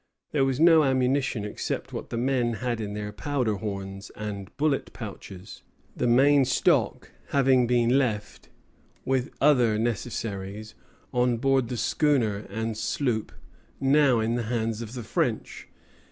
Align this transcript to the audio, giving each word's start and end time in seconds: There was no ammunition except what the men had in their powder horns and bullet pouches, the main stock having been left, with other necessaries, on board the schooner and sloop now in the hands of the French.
There 0.31 0.43
was 0.45 0.59
no 0.59 0.83
ammunition 0.83 1.45
except 1.45 1.93
what 1.93 2.09
the 2.09 2.17
men 2.17 2.53
had 2.53 2.81
in 2.81 2.95
their 2.95 3.11
powder 3.11 3.57
horns 3.57 4.09
and 4.15 4.49
bullet 4.57 4.91
pouches, 4.93 5.61
the 5.95 6.07
main 6.07 6.43
stock 6.43 7.11
having 7.27 7.67
been 7.67 7.99
left, 7.99 8.49
with 9.05 9.29
other 9.39 9.77
necessaries, 9.77 10.73
on 11.13 11.37
board 11.37 11.67
the 11.67 11.77
schooner 11.77 12.47
and 12.49 12.75
sloop 12.75 13.31
now 13.79 14.19
in 14.19 14.33
the 14.33 14.41
hands 14.49 14.81
of 14.81 14.95
the 14.95 15.03
French. 15.03 15.67